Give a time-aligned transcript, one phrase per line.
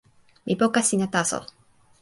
[0.45, 1.39] mi poka sina taso.